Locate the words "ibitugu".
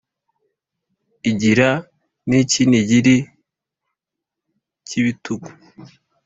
4.99-5.49